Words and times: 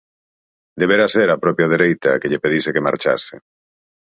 Debera 0.83 1.05
ser 1.15 1.25
a 1.33 1.35
propia 1.43 1.69
dereita 1.73 2.07
a 2.15 2.19
que 2.25 2.29
lle 2.33 2.43
pedise 2.47 2.73
que 2.77 2.85
marchase. 2.89 3.35